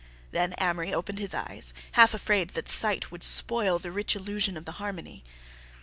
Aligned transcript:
Then 0.31 0.53
Amory 0.59 0.91
opened 0.91 1.19
his 1.19 1.35
eyes, 1.35 1.75
half 1.91 2.15
afraid 2.15 2.49
that 2.55 2.67
sight 2.67 3.11
would 3.11 3.21
spoil 3.21 3.77
the 3.77 3.91
rich 3.91 4.15
illusion 4.15 4.57
of 4.57 4.67
harmony. 4.67 5.23